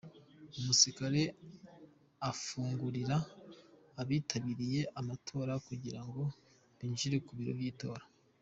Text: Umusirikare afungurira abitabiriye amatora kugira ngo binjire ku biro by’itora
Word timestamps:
Umusirikare 0.57 1.21
afungurira 2.29 3.17
abitabiriye 4.01 4.81
amatora 4.99 5.53
kugira 5.67 5.99
ngo 6.07 6.21
binjire 6.77 7.17
ku 7.25 7.31
biro 7.37 7.53
by’itora 7.59 8.03